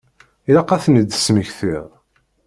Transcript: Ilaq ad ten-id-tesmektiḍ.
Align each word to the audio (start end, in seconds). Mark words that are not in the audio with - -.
Ilaq 0.49 0.69
ad 0.75 0.81
ten-id-tesmektiḍ. 0.83 1.87